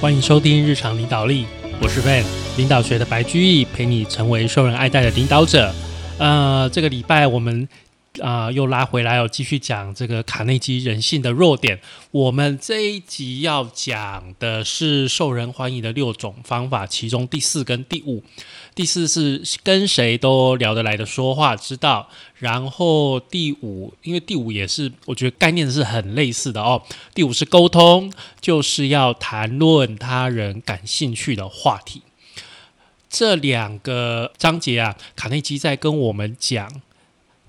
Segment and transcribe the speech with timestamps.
[0.00, 1.44] 欢迎收听日常领导力，
[1.78, 2.24] 我是 Van，
[2.56, 5.70] 领导学的白居易，陪你成为受人爱戴的领导者。
[6.16, 7.68] 呃，这个礼拜我们
[8.20, 11.80] 啊又拉回来哦，继续讲这个卡内基人性的弱点。
[12.10, 18.24] 我们这一集要讲的是受人欢迎的六种方法，其中第四跟第五。
[18.74, 26.82] 第四是跟谁都聊得来的说话之道，然后第五，因为第五也是我觉得概念是很类似的哦。
[27.14, 32.02] 第五是沟通，就是要谈论他人感兴趣的话题。
[33.08, 36.80] 这两个章节啊，卡内基在跟我们讲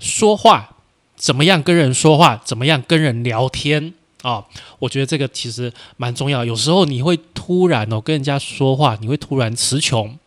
[0.01, 0.75] 说话
[1.15, 3.93] 怎么样跟人说话，怎么样跟人聊天
[4.23, 4.43] 啊。
[4.79, 6.43] 我觉得这个其实蛮重要。
[6.43, 10.17] 有时候你会突然哦跟人家说话，你会突然词穷。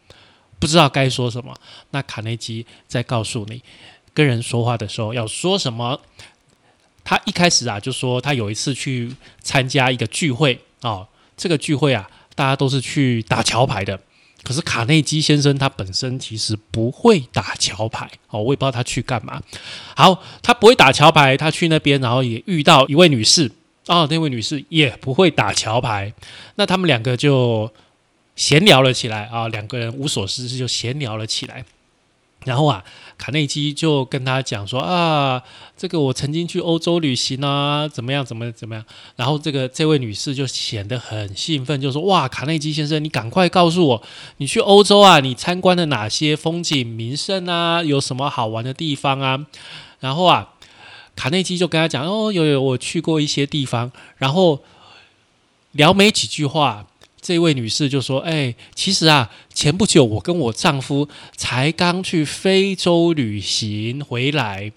[0.60, 1.55] 不知道该说什么，
[1.91, 3.60] 那卡内基在告诉你，
[4.14, 6.00] 跟人说话的时候要说什么。
[7.02, 14.00] 他一开始啊就说，他有一次去参加一个聚会哦，这个聚会啊，大家都是去打桥牌的。
[14.45, 19.42] 可是卡内基先生他本身其实不会打桥牌哦，我也不知道他去干嘛。
[19.97, 23.50] 好，他不会打桥牌，他去那边，然后也遇到一位女士
[23.87, 26.12] 哦，那位女士也不会打桥牌，
[26.55, 27.72] 那他们两个就。
[28.37, 31.65] 闲聊了起来啊，两个人无所事事就闲聊了起来。
[32.45, 32.84] 然后啊，
[33.17, 35.42] 卡内基就跟他讲说啊，
[35.77, 38.84] 这个我曾经去欧洲旅行啊，怎么样，怎么怎么样。
[39.17, 44.03] 然后这个这位女士就显得很兴奋，就说哇，卡内基先生，你赶快告诉我，
[44.37, 49.47] 你去欧洲啊，你参观了哪些风景名胜啊，有什么好玩的地方啊？
[50.00, 50.50] 然后啊，
[51.17, 53.91] 卡内基就跟他讲哦，有有，我去过一些地方。
[54.19, 54.62] 然后
[55.72, 56.87] 聊没几句话。
[57.25, 64.70] 这位女士就说：“哎，其实啊，前不久我跟我丈夫才刚去非洲旅行回来。”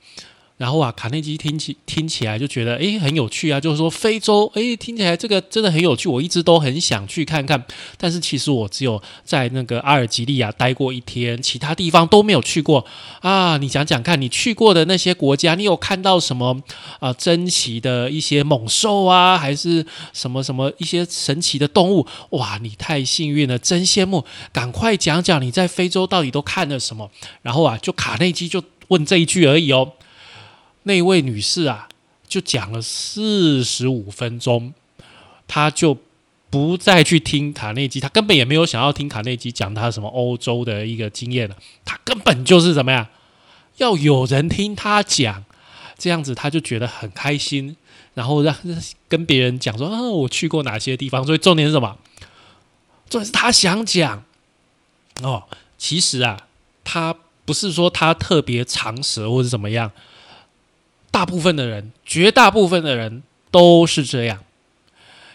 [0.57, 7.63] 然后啊，卡内基听起听起来就觉得诶很有趣啊，就是说非洲诶听起来这个真的很有趣，我一直都很想去看看。
[7.95, 12.83] 但是其实我只有在那个阿尔及利亚待过一天，其他地方都没有去过
[13.21, 13.57] 啊。
[13.57, 16.59] 你讲讲看你去过的那些国家，你有看到什么
[16.99, 22.07] 啊珍奇的一些猛兽啊，还是什么什么一些神奇的动物？
[22.31, 24.25] 哇，你太幸运了，真羡慕！
[24.51, 27.11] 赶快讲讲你在非洲到底都看了什么。
[27.43, 29.93] 然后啊，就卡内基就问这一句而已哦。
[30.87, 31.87] 那位女士啊，
[32.27, 34.73] 就讲了四十五分钟，
[35.47, 35.97] 她就
[36.49, 41.55] 不再去听卡内基，她根本也没有想要听卡内基讲他什么欧洲的一个经验了，
[41.85, 43.05] 她根本就是怎么样，
[43.77, 45.43] 要有人听他讲，
[45.97, 47.75] 这样子他就觉得很开心，
[48.13, 48.55] 然后让
[49.09, 51.97] 跟别人讲说啊，我去过哪些地方，所以重点是什么？
[53.09, 54.23] 重点是他想讲
[55.21, 55.43] 哦，
[55.77, 56.47] 其实啊，
[56.83, 57.13] 他
[57.45, 59.91] 不是说他特别长舌或者怎么样。
[61.11, 64.43] 大部分的人，绝大部分的人都是这样。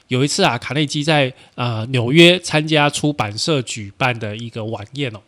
[0.08, 5.20] 有一次啊，卡内基在呃纽约参加出版社举办的一个晚宴哦，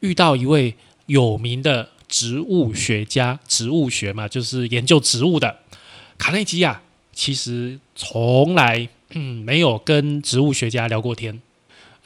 [0.00, 0.74] 遇到一位
[1.06, 5.56] 有名的植物学家，植物学嘛，就是研究植物的。
[6.18, 11.40] 卡内基啊，其实从来嗯没有跟植物学家聊过天。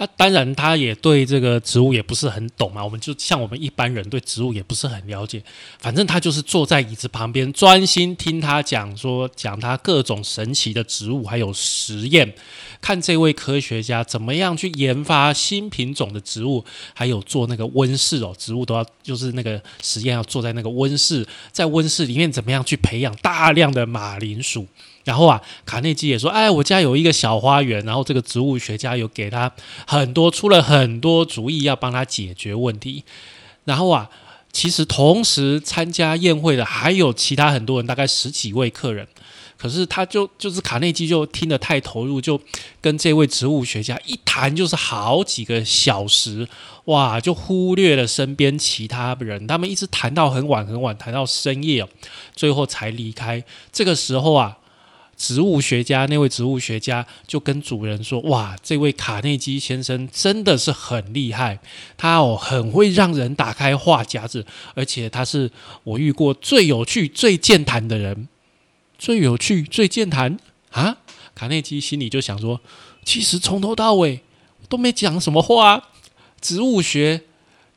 [0.01, 2.83] 那当然，他也对这个植物也不是很懂嘛。
[2.83, 5.43] 我们就像我们一般人对植物也不是很了解。
[5.79, 12.35] 反正他就是坐在椅子旁边，专心听他讲，说讲他各种神奇的植物，还有实验，
[12.81, 24.67] 看这位科学家怎么样去研发新品种的植物，还有做那个温室哦，植物都要就是那个实验要坐在那个温室，在温室里面怎么样去培养大量的马铃薯。
[25.05, 29.51] 然后啊，卡内基也说：“哎，我家有一个小花园。”然后这个植物学家有给他
[29.87, 33.03] 很多出了很多主意，要帮他解决问题。
[33.65, 34.11] 然后啊，
[34.53, 39.09] 其实同时参加宴会的还有其他很多人，大概十几位客人。
[39.57, 42.39] 可是他就就是卡内基就听得太投入，就
[42.83, 46.47] 跟这位植物学家一谈就是好几个小时，
[46.85, 49.47] 哇，就忽略了身边其他人。
[49.47, 51.87] 他们一直谈到很晚很晚，谈到深夜，
[52.37, 53.43] 最后才离开。
[53.73, 54.59] 这个时候啊。
[55.21, 61.61] 植物学家那位植物学家就跟主人说：“哇，这位卡内基先生真的是很厉害，
[61.99, 65.51] 他哦很会让人打开话匣子，而且他是
[65.85, 68.29] 我遇过最有趣、最健谈的人。
[68.99, 70.39] 最有趣、最健谈
[70.71, 70.97] 啊！”
[71.37, 72.63] 卡内基心里就想说
[73.05, 74.21] ：“其实从头到尾
[74.71, 75.91] 都没讲什么话，
[76.41, 77.25] 植物学。”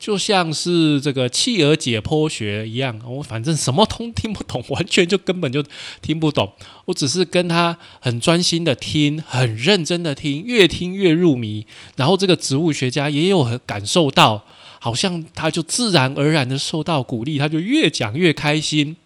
[0.03, 5.63] 就像是这个企鹅解剖学一样，我反正什么都听不懂，完全就根本就
[6.01, 6.51] 听不懂。
[6.83, 11.65] 我只是跟他很专心的听，很认真的听，越听越入迷。
[11.95, 14.43] 然后这个植物学家也有很感受到，
[14.81, 18.97] 好像他就自然而然的受到鼓励，他就越讲越开心。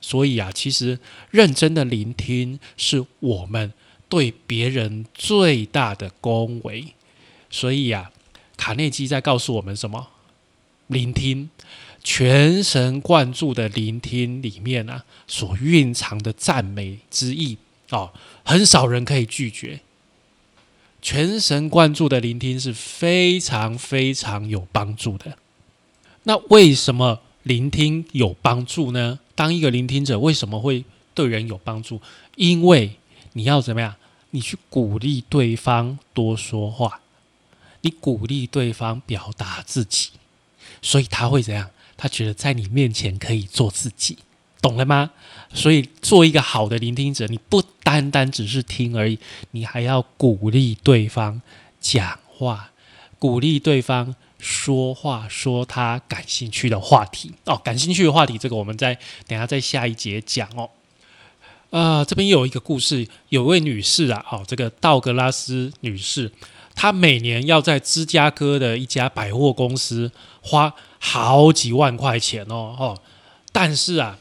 [0.00, 1.00] 所以啊，其实
[1.32, 3.72] 认真的聆听是我们。
[4.08, 6.84] 对别人最大的恭维。
[7.50, 8.12] 所以呀，
[8.56, 10.10] 卡内基在告诉我们什么？
[10.86, 11.50] 聆听，
[12.02, 17.58] 全神贯注的聆听里面啊，所蕴藏的赞美之意
[17.90, 18.12] 哦，
[18.44, 19.80] 很少人可以拒绝。
[21.00, 25.36] 全神贯注的聆听是非常非常有帮助的。
[26.22, 29.20] 那为什么聆听有帮助呢？
[29.34, 32.00] 当一个聆听者，为什么会对人有帮助？
[32.36, 32.96] 因为
[33.34, 33.96] 你要怎么样？
[34.30, 37.00] 你去鼓励对方多说话，
[37.82, 40.08] 你鼓励对方表达自己，
[40.84, 41.70] 所以他会怎样？
[41.96, 44.18] 他觉得在你面前可以做自己。
[44.60, 45.10] 懂了吗？
[45.52, 49.18] 所以做一个好的聆听者，你不单单只是听而已，
[49.50, 51.42] 你还要鼓励对方
[51.80, 52.70] 讲话，
[53.18, 57.56] 鼓励对方说话，说他感兴趣的话题哦。
[57.62, 60.70] 感兴趣的话题，这个我们在等下在下一节讲哦。
[61.68, 66.32] 啊，这边有一个故事，有位女士啊，哦，这个道格拉斯女士，
[66.74, 70.10] 他每年要在芝加哥的一家百货公司
[70.42, 72.98] 花好几万块钱哦，哦，
[73.52, 74.18] 但是啊。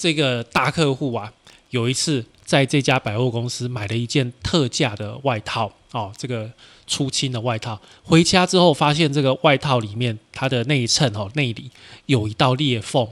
[0.00, 1.32] 这个大客户啊，
[1.70, 6.48] 有一次在这家百货公司买了一件特价的外套哦，这个
[6.86, 11.68] 出清的外套，回家之后发现这个外套里面它的内衬哦内里
[12.06, 13.08] 有一道裂缝，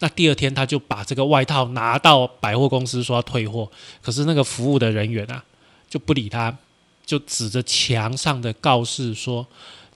[0.00, 3.70] 那第二天他就把这个外套拿到百货公司说要退货，
[4.02, 5.42] 可是那个服务的人员啊
[5.88, 6.54] 就不理他，
[7.08, 9.46] 就指着墙上的告示说。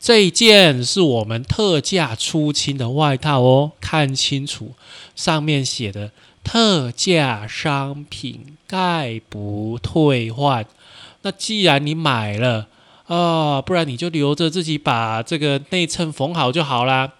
[0.04, 4.74] 这件是我们特价出清的外套哦，看清楚，
[5.14, 6.10] 上面写的
[6.42, 10.66] 特价商品，概不退换。
[11.22, 12.66] 那既然你买了
[13.06, 17.12] 啊，不然你就留着自己把这个内衬缝好就好啦。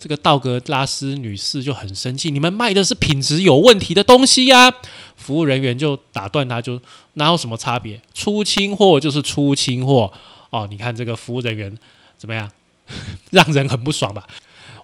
[0.00, 4.72] 这个道格拉斯女士就很生气，你们卖的是品质有问题的东西呀！
[5.14, 6.80] 服务人员就打断她，就
[7.14, 8.00] 哪有什么差别？
[8.14, 10.12] 出清货就是出清货
[10.50, 10.66] 哦。
[10.68, 11.78] 你看这个服务人员。
[12.20, 12.50] 怎么样，
[13.32, 14.26] 让人很不爽吧？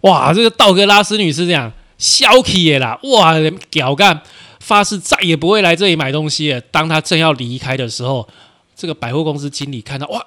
[0.01, 2.99] 哇，这个道格拉斯女士这样消气啦！
[3.03, 3.35] 哇，
[3.69, 4.23] 屌干，
[4.59, 6.61] 发誓再也不会来这里买东西了。
[6.63, 8.27] 当他正要离开的时候，
[8.75, 10.27] 这个百货公司经理看到，哇，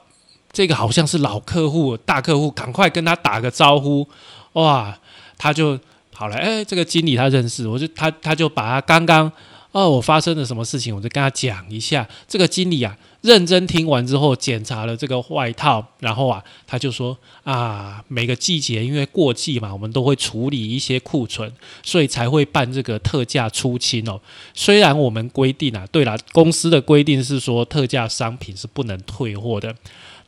[0.51, 4.07] 这个好像是老客户、大客户，赶快跟他打个招呼。
[4.53, 4.97] 哇，
[5.37, 5.79] 他就
[6.13, 6.35] 好了。
[6.35, 9.31] 哎，这个经理他认识，我就他他就把他刚刚
[9.71, 12.07] 哦，我发生了什么事情，我就跟他讲一下。
[12.27, 12.97] 这个经理啊。
[13.21, 21.51] 认真听完之后，检查了这个外套，然后啊，他就说啊，每个季节因为过季嘛，我们都会处理一些库存，
[21.83, 24.21] 所以才会办这个特价出清哦。
[24.53, 29.75] 虽然我们规定啊，对了，公司的规定是说特价商品是不能退货的，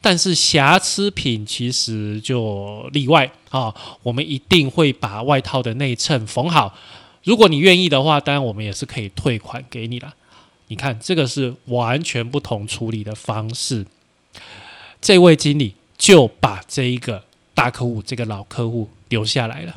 [0.01, 3.73] 但是瑕疵品其实就例外啊。
[4.03, 6.73] 我们一定会把外套的内衬缝好，
[7.23, 10.13] 如果你愿意的话，当然我们也是可以退款给你了。
[10.67, 13.85] 你看，这个是完全不同处理的方式。
[15.01, 19.75] 这位经理就把这一个大客户、这个老客户留下来了。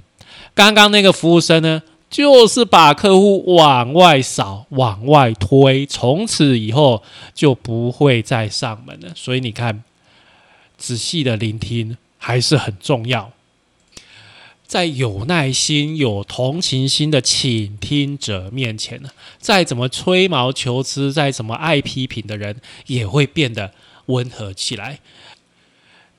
[0.54, 7.02] 刚刚那个服务生呢，就是把客户往外扫、往外推，从此以后
[7.34, 9.12] 就不会再上门了。
[9.16, 9.82] 所以你看，
[10.76, 13.32] 仔细的聆听还是很重要。
[14.66, 23.72] 在有耐心、有同情心的倾听者面前呢，再怎么吹毛求疵、再怎么爱批评的人，也会变得
[24.06, 24.98] 温和起来。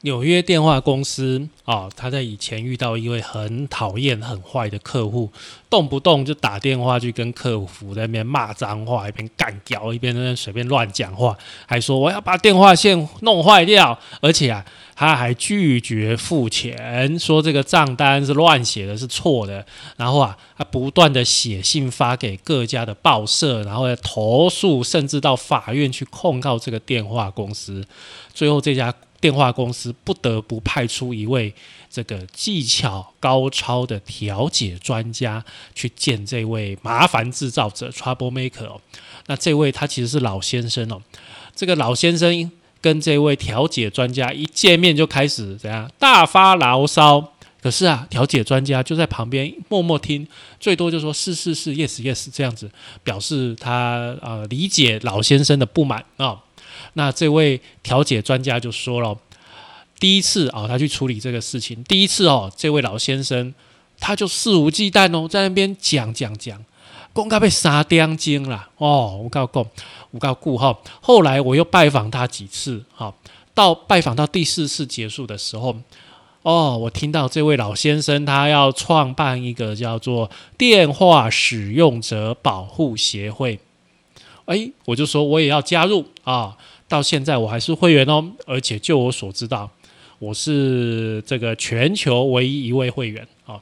[0.06, 5.32] 纽约电话公司啊，他在以前遇到一位很讨厌、很坏的客户，
[5.68, 11.36] 动不动就打电话去跟客服在那边骂脏话，一边干屌，一边在那随便乱讲话，
[11.66, 14.64] 还说我要把电话线弄坏掉，而且啊，
[14.96, 19.66] 他还拒绝付钱，说这个账单是乱写的，是错的。
[19.98, 27.84] 然后啊，他不断的写信发给各家的报社，然后投诉，甚至到法院去控告这个电话公司。
[28.36, 28.94] 最后这家。
[29.20, 31.54] 电话公司不得不派出一位
[31.90, 35.44] 这个技巧高超的调解专家
[35.74, 38.82] 去见这位麻烦制造者 （Trouble Maker） 哦。
[39.28, 41.02] 那这位他其实是老先生哦。
[41.56, 47.32] 这个老先生跟这位调解专家一见面就开始怎样大发牢骚。
[47.62, 50.28] 可是啊，调解专家就在旁边默默听，
[50.60, 52.70] 最多就说是是是，yes yes 这样子
[53.04, 56.44] 表示他呃理解老先生的不满啊。
[56.98, 59.18] 那这位调解专家就说了，
[60.00, 63.54] 第一次啊，他去处理这个事情，第一次哦，这位老先生
[64.00, 66.64] 他就肆无忌惮哦，在那边讲讲讲，
[67.14, 69.68] 公告被杀掉精了哦，我告诉
[70.12, 70.78] 我告顾哈。
[71.02, 73.14] 后来我又拜访他几次，哈，
[73.54, 75.76] 到拜访到第四次结束的时候，
[76.44, 83.60] 哦，我听到这位老先生他要创办一个叫做电话使用者保护协会。
[84.46, 86.56] 哎，我就说我也要加入啊。
[86.88, 89.70] 到现在我还是会员哦，而且就我所知道，
[90.20, 93.60] 我是这个全球唯一一位会员啊。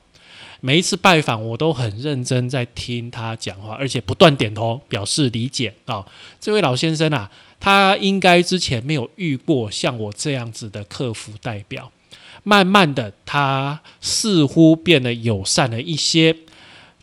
[0.59, 6.05] 每一次拜访，我都很认真在听他讲话，而且不断点头表示理解啊。
[6.39, 11.91] 这位老先生啊，他应该之前没有遇过像我这样子的客服代表。
[12.43, 16.35] 慢慢的，他似乎变得友善了一些。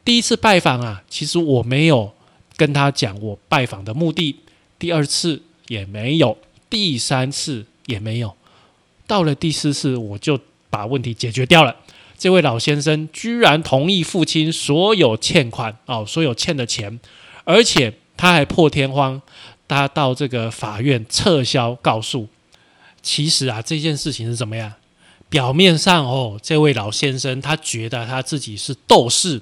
[0.05, 2.12] 第一次拜访啊，其实我没有
[2.57, 4.37] 跟他讲我拜访的目的，
[4.79, 5.43] 第二次。
[5.71, 6.37] 也没有，
[6.69, 8.35] 第三次也没有，
[9.07, 10.37] 到了第四次，我就
[10.69, 11.77] 把问题解决掉了。
[12.19, 16.99] 这位老先生居然同意付清所有欠款哦，所有欠的钱，
[17.45, 19.23] 而且他还破天荒，
[19.69, 22.27] 他到这个法院撤销告诉。
[23.00, 24.73] 其实啊，这件事情是怎么样？
[25.29, 29.41] 表面上哦，这位老先生他觉得他自己是斗士。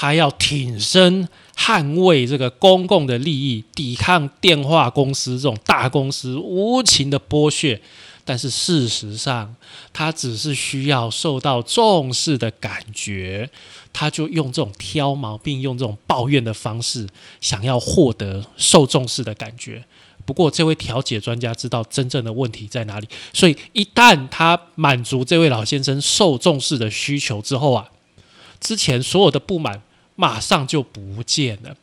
[0.00, 7.80] 他要挺身捍卫这个公共的利益，抵抗电话公司这种大公司无情的剥削。
[8.24, 9.56] 但是事实上，
[9.92, 13.50] 他只是需要受到重视的感觉，
[13.92, 17.08] 他就用这种挑毛病、用这种抱怨的方式，
[17.40, 19.84] 想要获得受重视的感觉。
[20.24, 27.88] 不过，这位调解专家知道真正的问题在哪里，所以一旦他满足这位老先生受重视的需求之后啊，
[28.60, 29.82] 之前所有的不满。
[30.20, 31.76] 马上就不见了，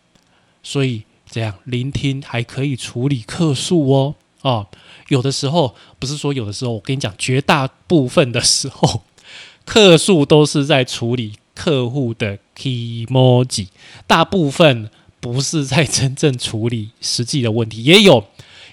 [0.61, 4.15] 所以这样聆听还可以处理客诉哦。
[4.41, 4.67] 哦，
[5.07, 9.03] 有的时候不是说有的时候，我跟你讲，绝大部分的时候，
[9.63, 13.69] 客诉都是在处理客户的 emoji，
[14.05, 14.89] 大部分
[15.21, 18.25] 不是在真正处理实际的问题，也有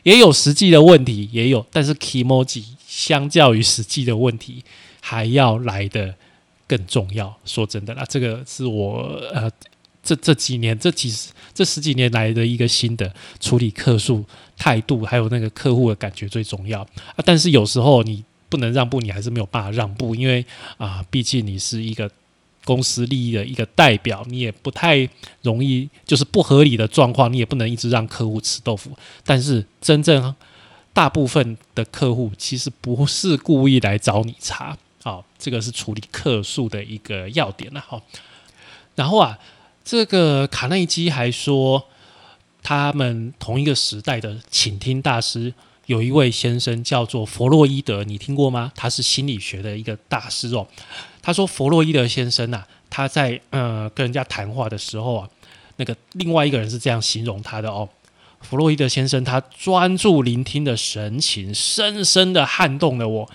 [0.03, 4.65] 也有实际的问题，也有，但是 emoji 相较于实际的问题
[5.01, 6.17] 还要来的。
[6.67, 9.51] 更重要，说真的啦，这个是我呃
[10.03, 14.25] 这这几年这几十这十几年来的一个新的处理客诉
[14.57, 17.23] 态度，还有那个客户的感觉最重要啊。
[17.25, 20.45] 但是有时候你不能让步，你还是没有办法让步，因为
[20.77, 22.11] 啊，毕竟你是一个
[22.65, 25.09] 公司利益的一个代表，你也不太
[25.43, 28.91] 容易就是不合理的状况，你也不能一直让客户吃豆腐。
[29.25, 30.35] 但是真正
[30.93, 34.77] 大部分的客户其实不是故意来找你查。
[35.03, 38.01] 好，这个是处理客诉的一个要点了哈。
[38.95, 39.39] 然后啊，
[39.85, 41.87] 这个卡内基还说，
[42.63, 45.53] 他们同一个时代的倾听大师
[45.87, 48.71] 有一位先生叫做弗洛伊德，你听过吗？
[48.77, 50.69] 他是心理学的一个大师哦。
[51.21, 55.29] 他说，弗洛伊德先生呐，他在呃跟人家谈话的时候啊，
[55.79, 57.89] 那个另外一个人是这样形容他的哦。
[58.41, 63.31] 弗洛伊德先生他专注聆听的神情，深深的撼动了我。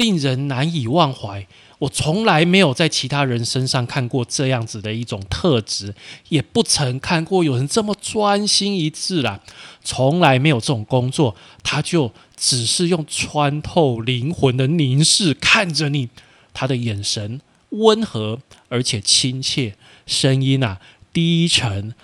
[0.00, 1.46] 令人难以忘怀。
[1.80, 5.94] 我从来没有在其他人身上看过这样子的一种特质，
[6.30, 9.40] 也不曾看过有人这么专心一致啦。
[9.84, 16.08] 从来没有这种工作，他就只是用穿透灵魂的凝视看着你，
[16.54, 18.40] 他的眼神温和
[18.70, 19.74] 而且亲切，
[20.06, 20.80] 声音啊
[21.12, 21.94] 低沉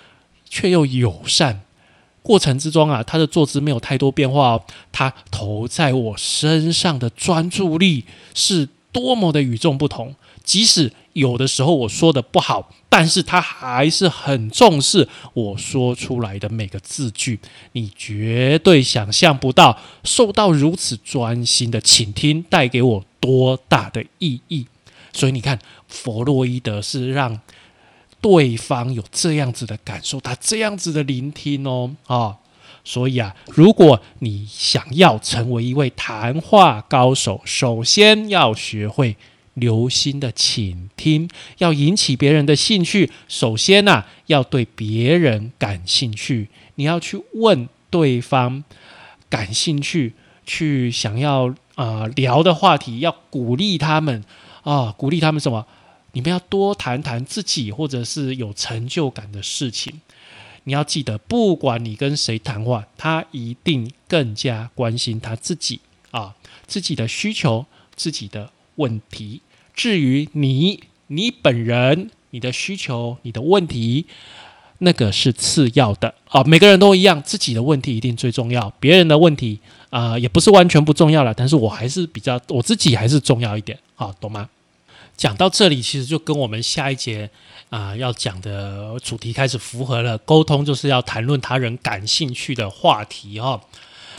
[0.47, 1.61] 却又友善。
[2.27, 4.61] 过程之中啊，他的坐姿没有太多变化哦。
[4.91, 8.03] 他投在我身上的专注力
[8.33, 10.13] 是多么的与众不同。
[10.43, 17.39] 即使有的时候我说的不好，但是他还是很重视我说出来的每个字句。
[17.71, 24.65] 你绝对想象不到，受到如此专心的倾听带给我多大的意义。
[25.13, 25.57] 所以你看，
[25.87, 27.39] 弗洛伊德是让。
[28.19, 32.37] 对方有这样子的感受，他这样子的聆听哦，啊，
[32.83, 39.15] 所以啊，如果你想要成为一位谈话高手，首先要学会
[39.53, 43.11] 留心的倾听，要引起别人的兴趣。
[43.27, 48.63] 首先呢，要对别人感兴趣，你要去问对方
[49.29, 50.13] 感兴趣、
[50.45, 54.23] 去想要啊聊的话题，要鼓励他们
[54.63, 55.65] 啊，鼓励他们什么？
[56.13, 60.01] 你们要多谈谈自己或者是有成就感的事情。
[60.63, 65.79] 你要记得，不管你跟谁谈话，他一定更加关心他自己
[66.11, 66.35] 啊，
[66.65, 69.41] 自己的需求、自己的问题。
[69.73, 74.07] 至于你，你本人、你的需求、你的问题，
[74.79, 76.43] 那个是次要的啊。
[76.43, 79.59] 每个人都一样，自己的问题一定最重要，别人的问题
[79.89, 81.33] 啊，也不是完全不重要了。
[81.33, 84.49] 但是我还是比较，我自己还是重要一点啊，懂吗？
[85.17, 87.29] 讲到这里，其实就跟我们下一节
[87.71, 90.15] 啊要讲的主题开始符合了。
[90.19, 93.59] 沟通就是要谈论他人感兴趣的话题哦。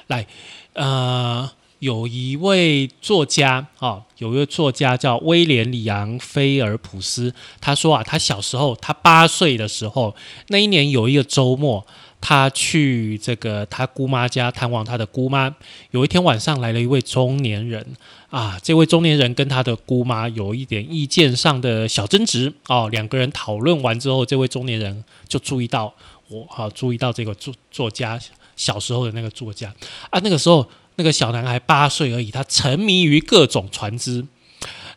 [0.08, 0.26] 来，
[0.72, 10.16] 呃，有一位作家啊，有一位作家叫威廉·里昂·菲尔普斯，他说啊，他小时候，他八岁的时候，
[10.48, 11.86] 那一年有一个周末，
[12.20, 15.54] 他去这个他姑妈家探望他的姑妈。
[15.90, 17.84] 有一天晚上来了一位中年人
[18.30, 22.88] 啊，这位中年人跟他的姑妈有一点意见上的小争执哦。
[22.90, 25.94] 两个人讨论完之后，这位中年人就注意到
[26.28, 28.18] 我哈，注意到这个作作家
[28.56, 29.72] 小时候的那个作家
[30.10, 34.26] 啊，那个时候那个小男孩八岁而已，他沉迷于各种船只。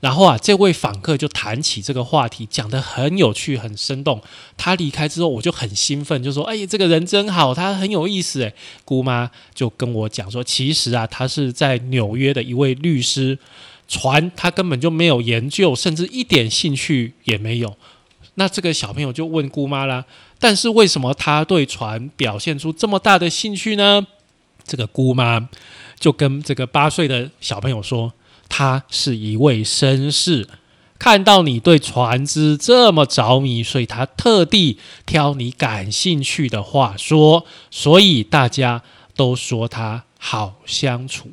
[0.02, 4.20] 然后啊，这位访客就谈起这个话题，讲得很有趣、很生动。
[4.58, 8.52] 他离开之后，我就很兴奋，就说：“哎，这个人真好，他很有意思。”哎，
[8.84, 13.38] 姑妈就跟我讲说：“其实啊，他是在纽约的一位律师，
[13.88, 17.78] 船他根本就没有研究，甚至一点兴趣也没有。”
[18.34, 20.04] 那这个小朋友就问姑妈啦
[20.40, 24.08] ：“但是为什么他对船表现出这么大的兴趣呢？”
[24.66, 25.48] 这个姑妈
[26.00, 28.12] 就跟这个八岁的小朋友说。
[28.54, 30.46] 他是一位绅士，
[31.00, 38.84] 看到你对船只这么着迷，所以他特地挑你感兴趣的话说，所以大家
[39.16, 41.32] 都说他好相处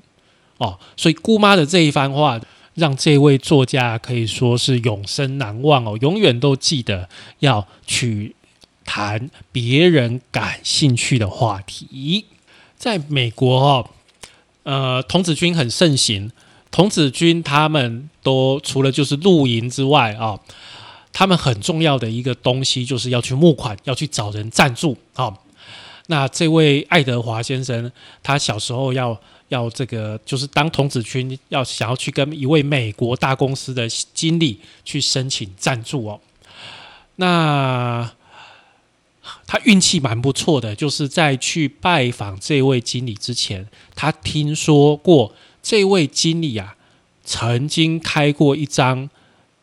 [0.58, 0.78] 哦。
[0.96, 2.40] 所以姑妈的这一番话，
[2.74, 7.08] 让这位作家可以说是永生难忘哦，永远都记得
[7.40, 8.36] 要去
[8.84, 12.26] 谈别人感兴趣的话题。
[12.76, 13.90] 在美国哦，
[14.62, 16.30] 呃，童子军很盛行。
[16.70, 20.38] 童子军他们都除了就是露营之外啊，
[21.12, 25.34] 他们很重要的一个东西就是要去募款，要去找人赞助啊。
[26.08, 27.90] 那这位爱德华先生，
[28.22, 36.20] 他小时候要要这个就是当童子军，要想要去跟一位美国大公司的经理去申请赞助哦。
[37.16, 38.10] 那
[39.46, 45.34] 他运气蛮不错的，就是在去拜访这位经理之前，他听说过。
[45.62, 46.76] 这位经理啊，
[47.24, 49.10] 曾经开过一张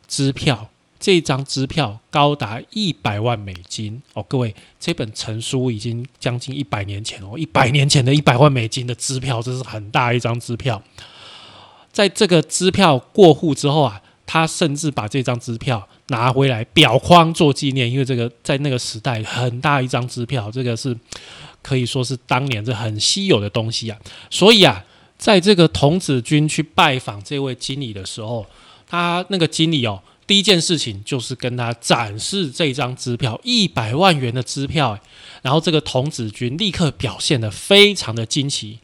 [0.07, 4.23] 支票，这张支票高达一百万美金哦。
[4.27, 10.81] 各位，这本成书已经将近一百年前哦，一百年前的一百万美金的支票，这是很大一张支票。
[11.91, 20.95] 在这个支票过户之后啊，他甚至把这张支票拿回来裱框做纪念，因为这个在那个时代很大一张支票，这个是
[21.63, 23.97] 可以说是当年这很稀有的东西啊。
[24.29, 24.85] 所以啊。
[25.17, 28.45] 在这个童子军去拜访这位经理的时候，
[28.87, 34.99] 他那个经理哦，第一件事情就是跟他展示这张支票，一百万元的支票。
[35.41, 38.79] 然后这个童子军立刻表现的非常的惊奇，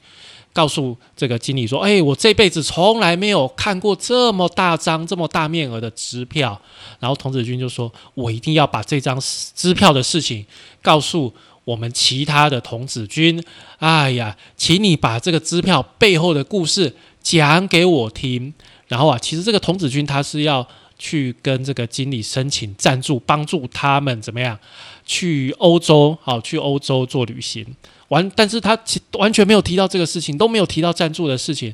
[0.54, 6.60] 告诉这个经理说：“哎，我这辈子从来没有看过这么大张、这么大面额的支票。”
[7.00, 9.20] 然后童子军就说：“我一定要把这张
[9.56, 10.46] 支票的事情
[10.82, 13.43] 告诉。”我们其他的童子军，
[13.78, 18.54] 哎呀，请你把这个支票背后的故事讲给我听。
[18.88, 24.58] 然后啊，其实这个童子军他是要去跟这个经理申请赞助，帮助他们怎么样
[25.06, 27.65] 去欧洲，好去欧洲做旅行。
[28.08, 31.74] 完，但是他其完全没有提到这个事情，都没有提到赞助的事情。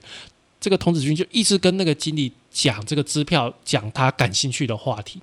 [0.59, 5.21] 这个童子军就一直跟那个经理讲这个支票，讲他感兴趣的话题。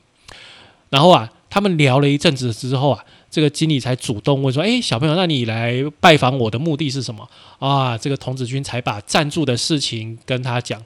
[0.88, 3.04] 然后啊，他们聊了一阵子之后啊。
[3.34, 10.80] 这个经理才主动问说：“哎，小朋友，那你来拜访我的目的是什么啊？”这个童子军才把赞助的事情跟他讲，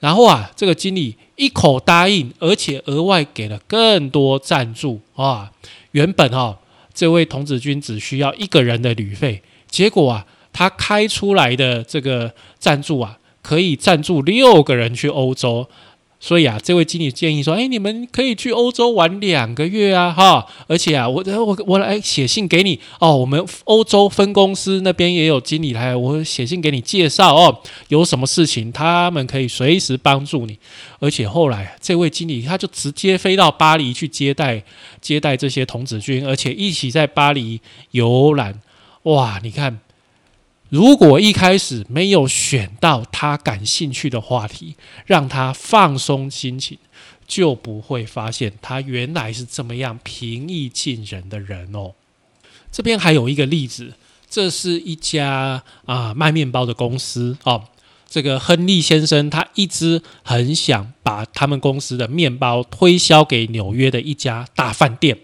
[0.00, 5.52] 然后啊，这个经理一口答应，而且额外给了更多赞助啊。
[5.90, 6.58] 原本哈，
[6.94, 15.68] 这位童子军只需要一个人的旅费，结果啊，他开出来的这个赞助啊，可以赞助六个人去欧洲。
[16.24, 20.46] 所以啊，这位经理建议说：“哎，你们可以去欧洲玩两个月啊，哈！
[20.66, 23.14] 而且啊，我我我来写信给你哦。
[23.14, 27.60] 我们欧洲分公司那边也有经理来，我写信给你介绍哦。
[27.88, 30.58] 有什么事情，他们可以随时帮助你。
[30.98, 34.64] 而且后来，这位经理他就直接飞到巴黎去接待
[35.02, 37.60] 接待这些童子军，而且一起在巴黎
[37.90, 38.62] 游览。
[39.02, 39.78] 哇，你看。”
[40.70, 44.74] 如果一开始没有选到他感兴趣的话题，
[45.06, 46.78] 让他放松心情，
[47.28, 51.92] 就不会发现他原来是这么样平易近人的人哦。
[52.72, 53.92] 这边还有一个例子，
[54.28, 57.64] 这是一家啊卖面包的公司哦。
[58.08, 65.18] 这个亨利先生他一直很想把他们公司的面包推销给纽约的一家大饭店。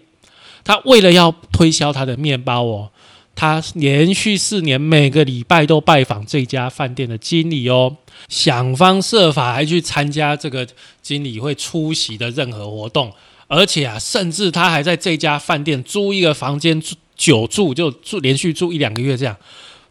[0.63, 2.91] 他为了要推销他的面包哦。
[3.33, 10.67] 他连续四年每个礼拜都拜访这家饭店的经理哦，想方设法还去参加这个
[11.01, 13.11] 经理会出席的任何活动，
[13.47, 19.35] 而且啊，甚至他还在这家饭店租一个房间住久住，就住连续住一两个月，这样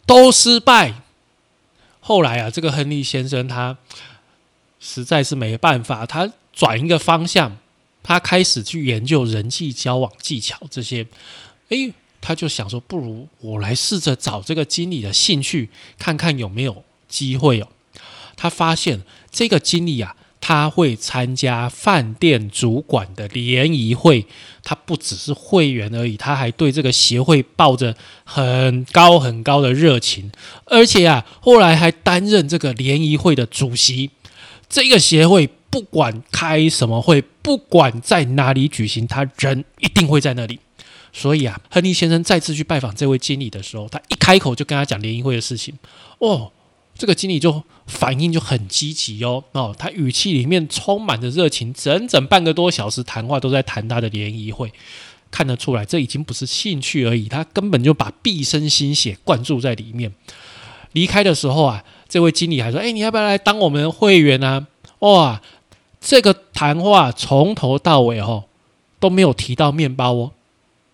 [0.06, 1.02] 都失败。
[1.98, 3.76] 后来啊，这个亨利先生他
[4.78, 7.56] 实在是没办法，他转一个方向，
[8.02, 11.06] 他开始去研究人际交往技巧这些，
[11.70, 11.92] 诶。
[12.20, 17.68] 他就想说，不如我来试着找这个经理的兴趣，看看有没有机会哦。
[18.36, 24.26] 他发现这个经理啊，他会参加饭店主管的联谊会，
[24.64, 30.30] 他不只是会员而已，他还对这个协会抱着很高很高的热情，
[30.64, 34.10] 而且啊，后来还担任这个联谊会的主席。
[34.68, 40.60] 这个协会不管开什么会，不管在哪里举行，他人一定会在那里。
[41.12, 45.76] 所以啊，亨利先生再次去拜访这位经理的时候，他一开口就跟他讲联谊会的事情。
[46.18, 46.52] 哦，
[46.96, 54.72] 这个经理就反应就很积极哦，哦，他语气里面充满着热情，整整半个多小时谈话都在谈他的联谊会，
[55.30, 60.12] 看得出来这已经不是兴趣而已，他根本就把毕生心血灌注在里面。
[60.92, 64.66] 离开的时候啊，这位经理还说：“哎，你要不要来当我们的会员啊？”
[65.00, 65.40] 哇，
[66.00, 68.44] 这个谈话从头到尾哦
[68.98, 70.32] 都没有提到面包哦。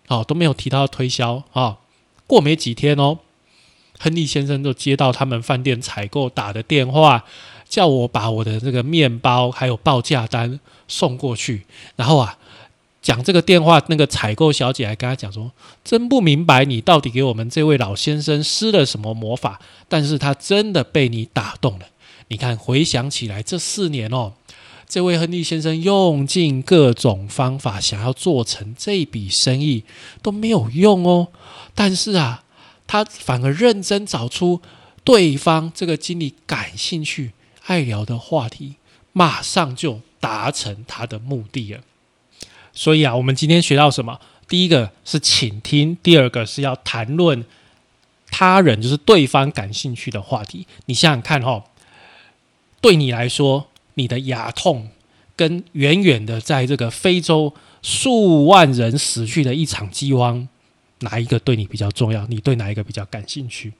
[0.07, 1.77] 哦，都没有提到推销啊。
[2.25, 3.19] 过没几天哦，
[3.99, 7.23] 亨利先生就接到他们饭店采购打的电话，
[7.67, 11.65] 叫我把我的这个面包还有报价单送过去。
[11.95, 12.37] 然后啊，
[13.01, 15.51] 讲这个电话，那个采购小姐还跟他讲说
[15.83, 21.85] ：“真不明白你到底给我们这位老先生施了什么魔法，但是他真的被你打动了。
[22.27, 24.33] 你看，回想起来这四年哦。”
[24.87, 29.83] 这位亨利先生用尽各种方法想要做成这笔生意
[30.21, 31.27] 都没有用哦，
[31.75, 32.45] 但是啊，
[32.87, 34.61] 他反而认真找出
[35.03, 37.33] 对方这个经理感兴趣、
[37.65, 38.75] 爱聊的话题，
[39.11, 41.81] 马上就达成他的目的了。
[42.71, 44.21] 所以啊，我们今天学到什么？
[44.47, 47.43] 第一个是倾听，第二个是要谈论
[48.31, 50.65] 他人，就是对方感兴趣的话题。
[50.85, 51.65] 你想想看哈，
[52.79, 53.67] 对你来说。
[53.97, 54.89] 你的牙痛，
[55.35, 60.47] 跟远远的在这个非洲数万人死去的一场饥荒，
[60.99, 62.25] 哪一个对你比较重要？
[62.27, 63.73] 你对哪一个比较感兴趣？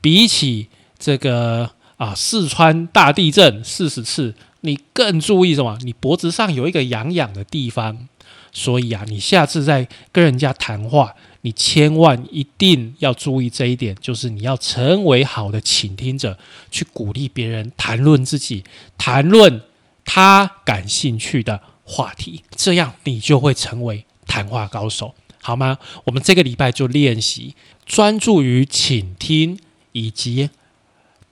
[0.00, 5.76] 比起这个啊，四川大地震四十次，你更注意什么？
[5.82, 8.08] 你脖子上有一个痒痒的地方，
[8.52, 11.14] 所以啊，你下次在跟人家谈话。
[11.42, 16.38] 你千万一定要注意这一点，就是你要成为好的倾听者，
[16.70, 18.64] 去鼓励别人谈论自己，
[18.98, 19.62] 谈论
[20.04, 25.78] 他感兴趣的话题，这样你就会成为谈话高手，好吗？
[26.04, 27.54] 我们这个礼拜就练习
[27.86, 29.58] 专注于倾听
[29.92, 30.50] 以及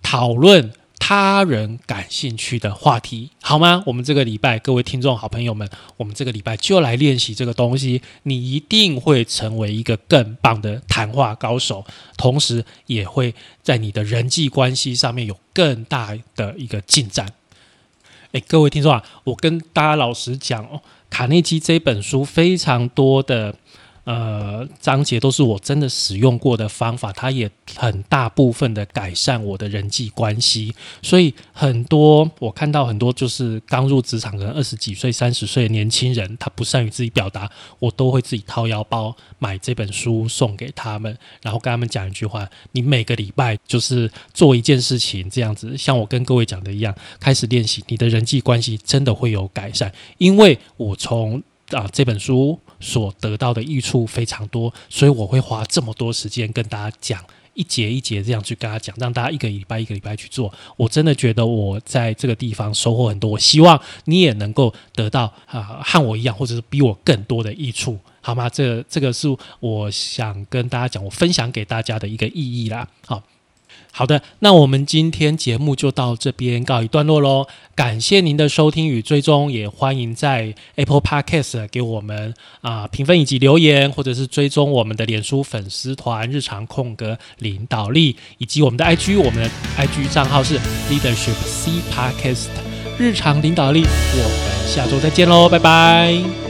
[0.02, 0.72] 讨论。
[0.98, 3.82] 他人感兴趣的话题，好吗？
[3.86, 11.84] 我们这个礼拜，各位听众好朋友们，我们这个礼拜就来练习这个东西，你一定会成为一个更棒的谈话高手，
[12.16, 17.32] 同时也会在你的人际关系上面有更大的一个进展。
[18.32, 23.54] 诶，各位听众啊，我跟大家老实讲哦，卡内基这本书非常多的。
[24.08, 30.74] 呃，章节都是我真的使用过的方法，它也很大部分的改善我的人际关系。
[31.02, 49.92] 所以很多我看到很多就是刚入职场的二十几岁、三十岁的年轻人，他不善于自己表达，我都会自己掏腰包买这本书送给他们，然后跟他们讲一句话：你每个礼拜就是做一件事情，这样子，像我跟各位讲的一样，开始练习，你的人际关系真的会有改善。
[50.16, 51.42] 因为我从
[51.72, 52.58] 啊这本书。
[52.80, 60.52] 所得到的益处非常多，所以我会花这么多时间跟大家讲一节一节这样去跟大家讲，让大家一个礼拜一个礼拜去做。
[60.76, 68.48] 我真的觉得我在这个地方收获很多，我希望你也能够得到啊和我一样，或者是比我更多的益处，好吗？
[68.48, 69.28] 这这个是
[69.60, 72.88] 我想跟大家讲，我分享给大家的一个意义啦。
[73.06, 73.22] 好。
[73.92, 77.46] 好的，那我们今天节目就到这边告一段落喽。
[77.74, 90.58] 感谢您的收听与追踪，也欢迎在 Apple Podcast 给我们啊评分以及留言，或者是追踪我们的脸书粉丝团“日常空格领导力”以及我们的 IG，我们的 IG 账号是
[90.90, 92.48] Leadership C Podcast
[92.98, 93.82] 日常领导力。
[93.82, 96.47] 我们下周再见喽，拜拜。